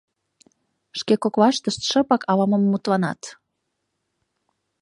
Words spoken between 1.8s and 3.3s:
шыпак ала-мом мутланат.